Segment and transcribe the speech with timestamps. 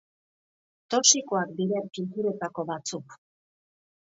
[0.93, 3.17] Toxikoak diren pinturetako batzuk.